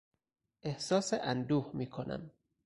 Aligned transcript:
احساس 0.63 1.13
اندوه 1.13 1.71
میکنم. 1.73 2.31